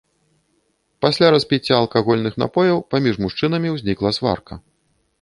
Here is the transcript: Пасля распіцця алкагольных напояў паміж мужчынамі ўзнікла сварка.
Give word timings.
Пасля 1.07 1.27
распіцця 1.35 1.73
алкагольных 1.81 2.33
напояў 2.45 2.77
паміж 2.95 3.23
мужчынамі 3.27 3.67
ўзнікла 3.79 4.09
сварка. 4.21 4.53